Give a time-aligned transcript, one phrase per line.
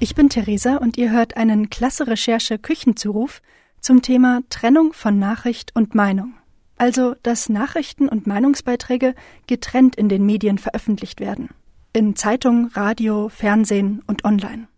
[0.00, 3.40] Ich bin Theresa und ihr hört einen Klasse Recherche Küchenzuruf
[3.80, 6.34] zum Thema Trennung von Nachricht und Meinung.
[6.76, 9.14] Also, dass Nachrichten und Meinungsbeiträge
[9.46, 11.50] getrennt in den Medien veröffentlicht werden.
[11.92, 14.68] In Zeitung, Radio, Fernsehen und online.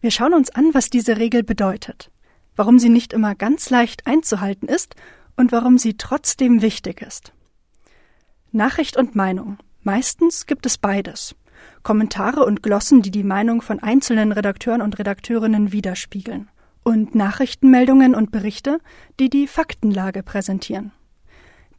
[0.00, 2.10] Wir schauen uns an, was diese Regel bedeutet,
[2.56, 4.96] warum sie nicht immer ganz leicht einzuhalten ist
[5.36, 7.32] und warum sie trotzdem wichtig ist.
[8.52, 9.58] Nachricht und Meinung.
[9.82, 11.36] Meistens gibt es beides.
[11.82, 16.48] Kommentare und Glossen, die die Meinung von einzelnen Redakteuren und Redakteurinnen widerspiegeln.
[16.82, 18.78] Und Nachrichtenmeldungen und Berichte,
[19.20, 20.92] die die Faktenlage präsentieren.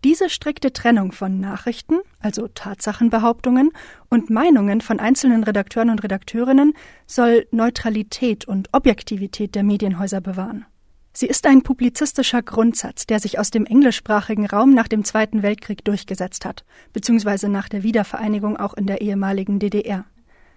[0.04, 3.72] Diese strikte Trennung von Nachrichten, also Tatsachenbehauptungen,
[4.10, 6.73] und Meinungen von einzelnen Redakteuren und Redakteurinnen
[7.08, 10.66] soll Neutralität und Objektivität der Medienhäuser bewahren.
[11.14, 15.84] Sie ist ein publizistischer Grundsatz, der sich aus dem englischsprachigen Raum nach dem Zweiten Weltkrieg
[15.84, 20.06] durchgesetzt hat, beziehungsweise nach der Wiedervereinigung auch in der ehemaligen DDR.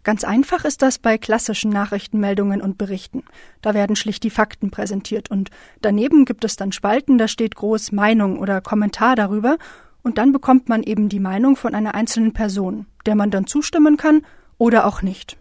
[0.03, 3.23] Ganz einfach ist das bei klassischen Nachrichtenmeldungen und Berichten.
[3.61, 5.51] Da werden schlicht die Fakten präsentiert und
[5.83, 9.59] daneben gibt es dann Spalten, da steht groß Meinung oder Kommentar darüber
[10.03, 13.99] und dann bekommt man eben die Meinung von einer einzelnen Person, der man dann zustimmen
[13.99, 14.23] kann
[14.57, 15.37] oder auch nicht.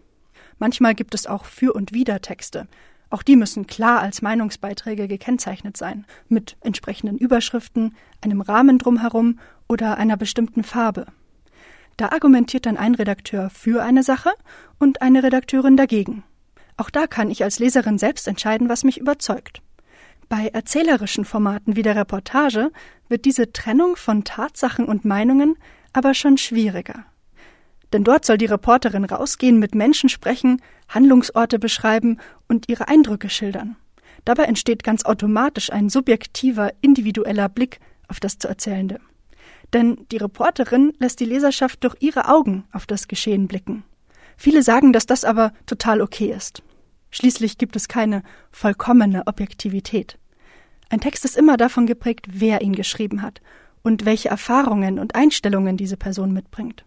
[0.58, 2.68] Manchmal gibt es auch Für- und Widertexte.
[3.08, 9.96] Auch die müssen klar als Meinungsbeiträge gekennzeichnet sein, mit entsprechenden Überschriften, einem Rahmen drumherum oder
[9.96, 11.06] einer bestimmten Farbe.
[12.00, 14.30] Da argumentiert dann ein Redakteur für eine Sache
[14.78, 16.22] und eine Redakteurin dagegen.
[16.78, 19.60] Auch da kann ich als Leserin selbst entscheiden, was mich überzeugt.
[20.30, 22.70] Bei erzählerischen Formaten wie der Reportage
[23.10, 25.58] wird diese Trennung von Tatsachen und Meinungen
[25.92, 27.04] aber schon schwieriger.
[27.92, 32.16] Denn dort soll die Reporterin rausgehen, mit Menschen sprechen, Handlungsorte beschreiben
[32.48, 33.76] und ihre Eindrücke schildern.
[34.24, 37.78] Dabei entsteht ganz automatisch ein subjektiver, individueller Blick
[38.08, 39.00] auf das zu Erzählende.
[39.72, 43.84] Denn die Reporterin lässt die Leserschaft durch ihre Augen auf das Geschehen blicken.
[44.36, 46.62] Viele sagen, dass das aber total okay ist.
[47.10, 50.18] Schließlich gibt es keine vollkommene Objektivität.
[50.88, 53.40] Ein Text ist immer davon geprägt, wer ihn geschrieben hat
[53.82, 56.84] und welche Erfahrungen und Einstellungen diese Person mitbringt.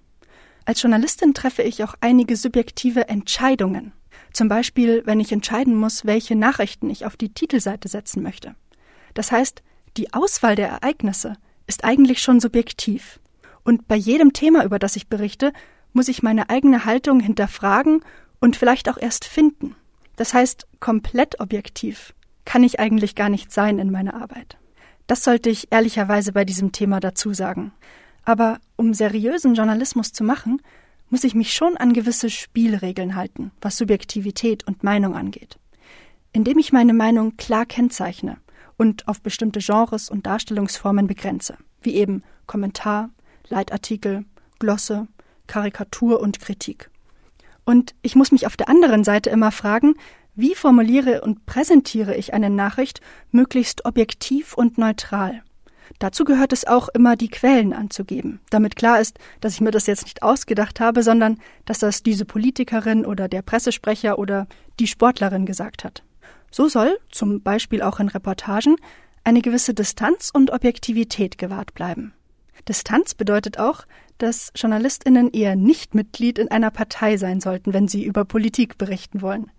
[0.65, 3.91] Als Journalistin treffe ich auch einige subjektive Entscheidungen.
[4.31, 8.55] Zum Beispiel, wenn ich entscheiden muss, welche Nachrichten ich auf die Titelseite setzen möchte.
[9.13, 9.61] Das heißt,
[9.97, 11.35] die Auswahl der Ereignisse
[11.67, 13.19] ist eigentlich schon subjektiv.
[13.63, 15.53] Und bei jedem Thema, über das ich berichte,
[15.93, 18.03] muss ich meine eigene Haltung hinterfragen
[18.39, 19.75] und vielleicht auch erst finden.
[20.15, 22.13] Das heißt, komplett objektiv
[22.45, 24.57] kann ich eigentlich gar nicht sein in meiner Arbeit.
[25.07, 27.71] Das sollte ich ehrlicherweise bei diesem Thema dazu sagen.
[28.25, 30.61] Aber um seriösen Journalismus zu machen,
[31.09, 35.57] muss ich mich schon an gewisse Spielregeln halten, was Subjektivität und Meinung angeht.
[36.31, 38.37] Indem ich meine Meinung klar kennzeichne
[38.77, 43.09] und auf bestimmte Genres und Darstellungsformen begrenze, wie eben Kommentar,
[43.47, 44.25] Leitartikel,
[44.59, 45.07] Glosse,
[45.47, 46.89] Karikatur und Kritik.
[47.65, 49.95] Und ich muss mich auf der anderen Seite immer fragen,
[50.35, 53.01] wie formuliere und präsentiere ich eine Nachricht
[53.31, 55.43] möglichst objektiv und neutral?
[55.99, 59.85] Dazu gehört es auch immer, die Quellen anzugeben, damit klar ist, dass ich mir das
[59.85, 64.47] jetzt nicht ausgedacht habe, sondern dass das diese Politikerin oder der Pressesprecher oder
[64.79, 66.03] die Sportlerin gesagt hat.
[66.53, 68.75] So soll, zum Beispiel auch in Reportagen,
[69.23, 72.13] eine gewisse Distanz und Objektivität gewahrt bleiben.
[72.67, 73.85] Distanz bedeutet auch,
[74.19, 79.23] dass Journalistinnen eher nicht Mitglied in einer Partei sein sollten, wenn sie über Politik berichten
[79.23, 79.49] wollen.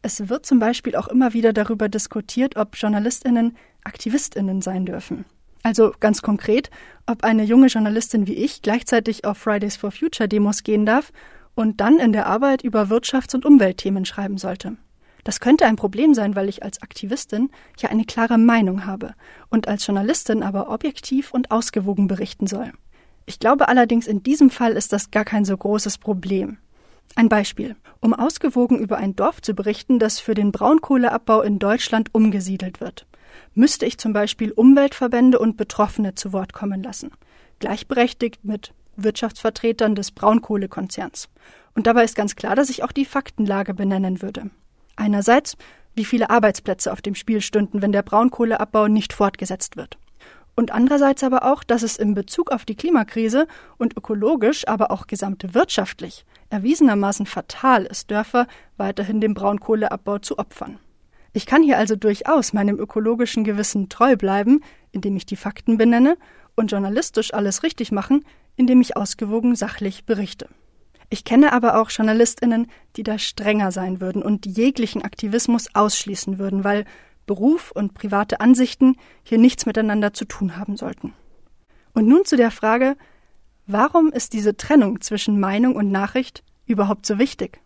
[0.00, 3.54] Es wird zum Beispiel auch immer wieder darüber diskutiert, ob Journalistinnen
[3.84, 5.26] Aktivistinnen sein dürfen.
[5.62, 6.70] Also ganz konkret,
[7.04, 11.12] ob eine junge Journalistin wie ich gleichzeitig auf Fridays for Future Demos gehen darf
[11.54, 14.78] und dann in der Arbeit über Wirtschafts- und Umweltthemen schreiben sollte.
[15.28, 19.12] Das könnte ein Problem sein, weil ich als Aktivistin ja eine klare Meinung habe
[19.50, 22.72] und als Journalistin aber objektiv und ausgewogen berichten soll.
[23.26, 26.56] Ich glaube allerdings, in diesem Fall ist das gar kein so großes Problem.
[27.14, 27.76] Ein Beispiel.
[28.00, 33.04] Um ausgewogen über ein Dorf zu berichten, das für den Braunkohleabbau in Deutschland umgesiedelt wird
[33.52, 37.10] müsste ich zum Beispiel Umweltverbände und Betroffene zu Wort kommen lassen,
[37.58, 41.28] gleichberechtigt mit Wirtschaftsvertretern des Braunkohlekonzerns.
[41.74, 44.50] Und dabei ist ganz klar, dass ich auch die Faktenlage benennen würde.
[44.98, 45.56] Einerseits,
[45.94, 49.96] wie viele Arbeitsplätze auf dem Spiel stünden, wenn der Braunkohleabbau nicht fortgesetzt wird.
[50.56, 53.46] Und andererseits aber auch, dass es in Bezug auf die Klimakrise
[53.76, 60.80] und ökologisch, aber auch gesamtwirtschaftlich erwiesenermaßen fatal ist, Dörfer weiterhin dem Braunkohleabbau zu opfern.
[61.32, 66.16] Ich kann hier also durchaus meinem ökologischen Gewissen treu bleiben, indem ich die Fakten benenne
[66.56, 68.24] und journalistisch alles richtig machen,
[68.56, 70.48] indem ich ausgewogen sachlich berichte.
[71.10, 72.66] Ich kenne aber auch Journalistinnen,
[72.96, 76.84] die da strenger sein würden und jeglichen Aktivismus ausschließen würden, weil
[77.26, 81.14] Beruf und private Ansichten hier nichts miteinander zu tun haben sollten.
[81.94, 82.96] Und nun zu der Frage,
[83.66, 87.60] warum ist diese Trennung zwischen Meinung und Nachricht überhaupt so wichtig?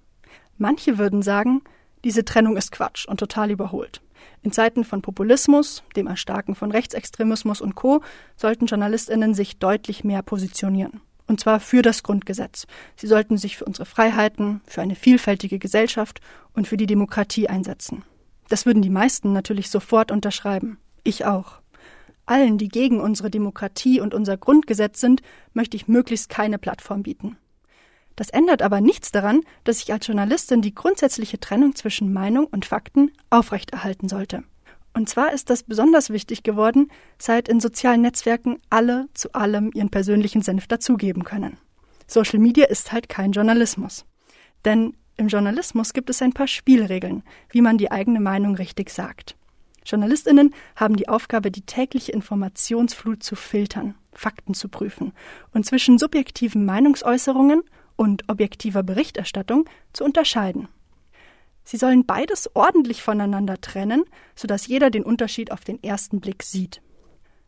[0.58, 1.62] Manche würden sagen,
[2.04, 4.00] diese Trennung ist Quatsch und total überholt.
[4.42, 8.02] In Zeiten von Populismus, dem Erstarken von Rechtsextremismus und Co.
[8.36, 11.00] sollten Journalistinnen sich deutlich mehr positionieren.
[11.32, 12.66] Und zwar für das Grundgesetz.
[12.94, 16.20] Sie sollten sich für unsere Freiheiten, für eine vielfältige Gesellschaft
[16.52, 18.04] und für die Demokratie einsetzen.
[18.50, 20.76] Das würden die meisten natürlich sofort unterschreiben.
[21.04, 21.62] Ich auch.
[22.26, 25.22] Allen, die gegen unsere Demokratie und unser Grundgesetz sind,
[25.54, 27.38] möchte ich möglichst keine Plattform bieten.
[28.14, 32.66] Das ändert aber nichts daran, dass ich als Journalistin die grundsätzliche Trennung zwischen Meinung und
[32.66, 34.44] Fakten aufrechterhalten sollte.
[34.94, 39.90] Und zwar ist das besonders wichtig geworden, seit in sozialen Netzwerken alle zu allem ihren
[39.90, 41.56] persönlichen Senf dazugeben können.
[42.06, 44.04] Social Media ist halt kein Journalismus.
[44.64, 49.36] Denn im Journalismus gibt es ein paar Spielregeln, wie man die eigene Meinung richtig sagt.
[49.84, 55.12] Journalistinnen haben die Aufgabe, die tägliche Informationsflut zu filtern, Fakten zu prüfen
[55.52, 57.62] und zwischen subjektiven Meinungsäußerungen
[57.96, 60.68] und objektiver Berichterstattung zu unterscheiden.
[61.64, 64.04] Sie sollen beides ordentlich voneinander trennen,
[64.34, 66.82] sodass jeder den Unterschied auf den ersten Blick sieht.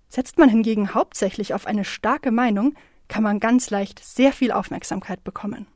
[0.08, 2.74] Setzt man hingegen hauptsächlich auf eine starke Meinung,
[3.08, 5.66] kann man ganz leicht sehr viel Aufmerksamkeit bekommen.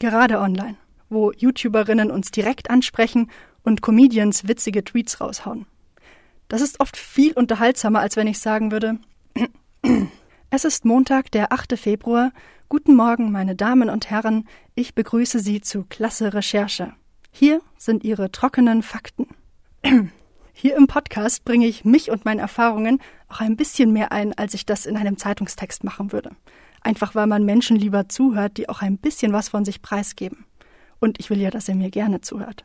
[0.00, 0.76] Gerade online,
[1.08, 3.30] wo YouTuberinnen uns direkt ansprechen
[3.62, 5.66] und Comedians witzige Tweets raushauen.
[6.48, 8.98] Das ist oft viel unterhaltsamer, als wenn ich sagen würde,
[10.50, 11.78] es ist Montag, der 8.
[11.78, 12.32] Februar.
[12.68, 14.46] Guten Morgen, meine Damen und Herren.
[14.74, 16.92] Ich begrüße Sie zu Klasse Recherche.
[17.36, 19.26] Hier sind Ihre trockenen Fakten.
[20.52, 24.54] Hier im Podcast bringe ich mich und meine Erfahrungen auch ein bisschen mehr ein, als
[24.54, 26.30] ich das in einem Zeitungstext machen würde.
[26.82, 30.46] Einfach weil man Menschen lieber zuhört, die auch ein bisschen was von sich preisgeben.
[31.00, 32.64] Und ich will ja, dass ihr mir gerne zuhört.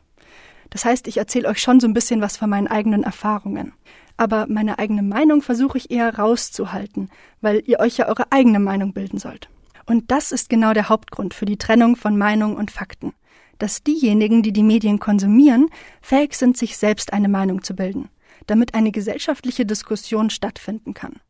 [0.70, 3.72] Das heißt, ich erzähle euch schon so ein bisschen was von meinen eigenen Erfahrungen.
[4.18, 8.92] Aber meine eigene Meinung versuche ich eher rauszuhalten, weil ihr euch ja eure eigene Meinung
[8.92, 9.48] bilden sollt.
[9.86, 13.14] Und das ist genau der Hauptgrund für die Trennung von Meinung und Fakten
[13.60, 15.68] dass diejenigen, die die Medien konsumieren,
[16.00, 18.08] fähig sind, sich selbst eine Meinung zu bilden,
[18.46, 21.20] damit eine gesellschaftliche Diskussion stattfinden kann.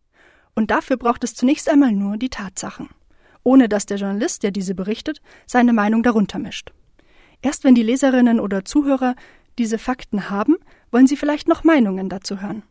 [0.55, 2.88] Und dafür braucht es zunächst einmal nur die Tatsachen,
[3.43, 6.73] ohne dass der Journalist, der diese berichtet, seine Meinung darunter mischt.
[7.43, 9.17] Erst wenn die Leserinnen oder Zuhörer
[9.59, 10.56] diese Fakten haben,
[10.91, 12.62] wollen sie vielleicht noch Meinungen dazu hören.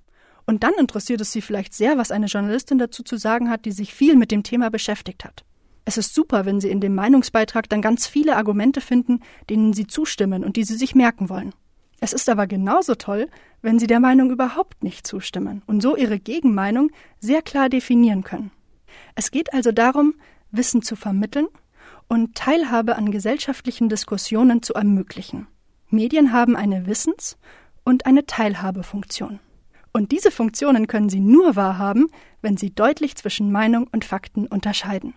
[0.45, 3.71] Und dann interessiert es sie vielleicht sehr, was eine Journalistin dazu zu sagen hat, die
[3.71, 5.43] sich viel mit dem Thema beschäftigt hat.
[5.85, 9.87] Es ist super, wenn Sie in dem Meinungsbeitrag dann ganz viele Argumente finden, denen Sie
[9.87, 11.53] zustimmen und die Sie sich merken wollen.
[11.99, 13.27] Es ist aber genauso toll,
[13.61, 18.51] wenn Sie der Meinung überhaupt nicht zustimmen und so Ihre Gegenmeinung sehr klar definieren können.
[19.15, 20.15] Es geht also darum,
[20.51, 21.47] Wissen zu vermitteln
[22.07, 25.47] und Teilhabe an gesellschaftlichen Diskussionen zu ermöglichen.
[25.89, 27.37] Medien haben eine Wissens-
[27.83, 29.39] und eine Teilhabefunktion.
[29.91, 32.07] Und diese Funktionen können sie nur wahrhaben,
[32.41, 35.13] wenn sie deutlich zwischen Meinung und Fakten unterscheiden.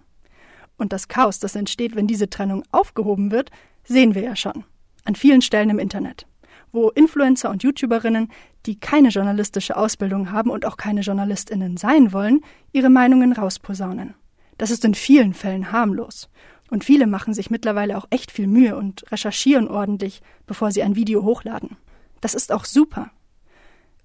[0.83, 3.53] Und das Chaos, das entsteht, wenn diese Trennung aufgehoben wird,
[3.85, 4.65] sehen wir ja schon.
[5.05, 6.27] An vielen Stellen im Internet.
[6.73, 8.33] Wo Influencer und YouTuberinnen,
[8.67, 12.41] die keine journalistische Ausbildung haben und auch keine JournalistInnen sein wollen,
[12.73, 14.15] ihre Meinungen rausposaunen.
[14.59, 16.29] Das ist in vielen Fällen harmlos.
[16.69, 20.97] Und viele machen sich mittlerweile auch echt viel Mühe und recherchieren ordentlich, bevor sie ein
[20.97, 21.77] Video hochladen.
[22.21, 23.13] Das ist auch super.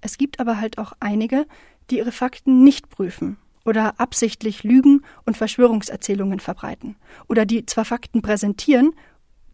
[0.02, 1.48] Es gibt aber halt auch einige,
[1.90, 6.96] die ihre Fakten nicht prüfen oder absichtlich Lügen und Verschwörungserzählungen verbreiten
[7.28, 8.94] oder die zwar Fakten präsentieren,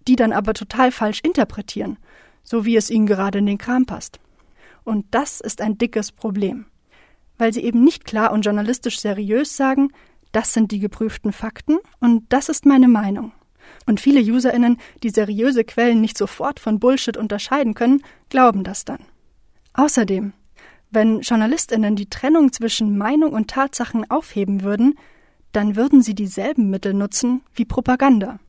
[0.08, 1.98] die dann aber total falsch interpretieren,
[2.44, 4.20] so wie es ihnen gerade in den Kram passt.
[4.84, 6.66] Und das ist ein dickes Problem,
[7.38, 9.92] weil sie eben nicht klar und journalistisch seriös sagen,
[10.32, 13.32] das sind die geprüften Fakten und das ist meine Meinung.
[13.86, 19.00] Und viele Userinnen, die seriöse Quellen nicht sofort von Bullshit unterscheiden können, glauben das dann.
[19.74, 20.34] Außerdem
[20.94, 24.96] wenn Journalistinnen die Trennung zwischen Meinung und Tatsachen aufheben würden,
[25.52, 28.40] dann würden sie dieselben Mittel nutzen wie Propaganda.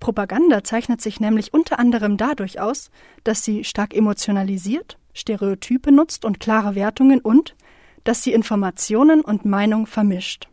[0.00, 2.90] Propaganda zeichnet sich nämlich unter anderem dadurch aus,
[3.24, 7.56] dass sie stark emotionalisiert, Stereotype nutzt und klare Wertungen und
[8.04, 10.48] dass sie Informationen und Meinung vermischt.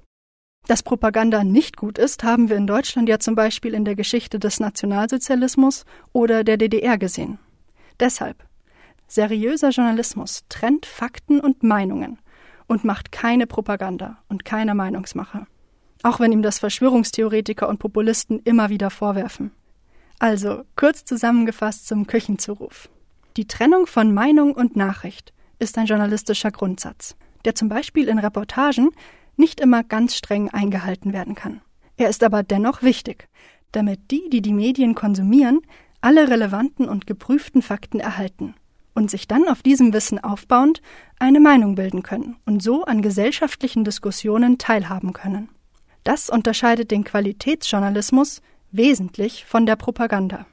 [0.67, 4.39] Dass Propaganda nicht gut ist, haben wir in Deutschland ja zum Beispiel in der Geschichte
[4.39, 7.37] des Nationalsozialismus oder der DDR gesehen.
[7.99, 8.45] Deshalb
[9.13, 12.17] Seriöser Journalismus trennt Fakten und Meinungen
[12.65, 15.45] und macht keine Propaganda und keine Meinungsmache.
[16.01, 19.51] Auch wenn ihm das Verschwörungstheoretiker und Populisten immer wieder vorwerfen.
[20.17, 22.89] Also, kurz zusammengefasst zum Küchenzuruf.
[23.37, 27.15] Die Trennung von Meinung und Nachricht ist ein journalistischer Grundsatz,
[27.45, 28.89] der zum Beispiel in Reportagen
[29.37, 31.61] nicht immer ganz streng eingehalten werden kann.
[31.97, 33.29] Er ist aber dennoch wichtig,
[33.73, 35.61] damit die, die die Medien konsumieren,
[36.01, 38.55] alle relevanten und geprüften Fakten erhalten
[38.93, 40.81] und sich dann auf diesem Wissen aufbauend
[41.19, 45.49] eine Meinung bilden können und so an gesellschaftlichen Diskussionen teilhaben können.
[46.03, 50.45] Das unterscheidet den Qualitätsjournalismus wesentlich von der Propaganda.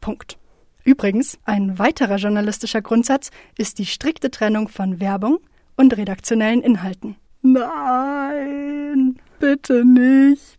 [0.00, 0.38] Punkt.
[0.84, 5.38] Übrigens, ein weiterer journalistischer Grundsatz ist die strikte Trennung von Werbung
[5.76, 7.16] und redaktionellen Inhalten.
[7.42, 10.58] Nein, bitte nicht.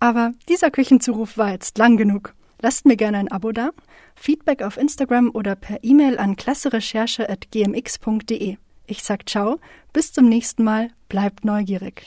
[0.00, 2.34] Aber dieser Küchenzuruf war jetzt lang genug.
[2.62, 3.72] Lasst mir gerne ein Abo da,
[4.14, 8.56] Feedback auf Instagram oder per E-Mail an klasserecherche.gmx.de.
[8.86, 9.58] Ich sag ciao,
[9.92, 12.06] bis zum nächsten Mal, bleibt neugierig.